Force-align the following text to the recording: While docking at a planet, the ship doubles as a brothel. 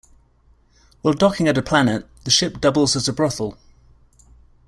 While 1.03 1.13
docking 1.13 1.47
at 1.47 1.59
a 1.59 1.61
planet, 1.61 2.07
the 2.23 2.31
ship 2.31 2.59
doubles 2.59 2.95
as 2.95 3.07
a 3.07 3.13
brothel. 3.13 3.55